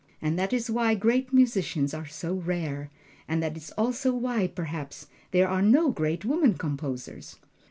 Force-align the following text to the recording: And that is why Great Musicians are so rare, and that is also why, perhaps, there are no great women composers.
And 0.19 0.33
that 0.39 0.51
is 0.51 0.67
why 0.67 0.95
Great 0.95 1.31
Musicians 1.31 1.93
are 1.93 2.07
so 2.07 2.33
rare, 2.33 2.89
and 3.27 3.43
that 3.43 3.55
is 3.55 3.69
also 3.77 4.11
why, 4.15 4.47
perhaps, 4.47 5.05
there 5.29 5.47
are 5.47 5.61
no 5.61 5.91
great 5.91 6.25
women 6.25 6.55
composers. 6.55 7.35